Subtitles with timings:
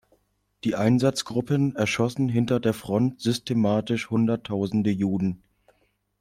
[0.63, 5.43] Die Einsatzgruppen erschossen hinter der Front systematisch hunderttausende Juden.